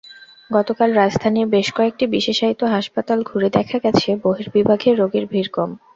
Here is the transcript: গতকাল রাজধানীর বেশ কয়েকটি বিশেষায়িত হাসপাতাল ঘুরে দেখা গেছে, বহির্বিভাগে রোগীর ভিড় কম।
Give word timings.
গতকাল 0.51 0.89
রাজধানীর 0.93 1.47
বেশ 1.47 1.67
কয়েকটি 1.77 2.05
বিশেষায়িত 2.07 2.61
হাসপাতাল 2.75 3.19
ঘুরে 3.23 3.49
দেখা 3.49 3.77
গেছে, 3.85 4.09
বহির্বিভাগে 4.23 4.89
রোগীর 4.93 5.25
ভিড় 5.31 5.49
কম। 5.53 5.69